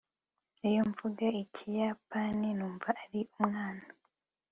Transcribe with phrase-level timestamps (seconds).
[0.67, 3.85] iyo mvuga ikiyapani, numva ari umwana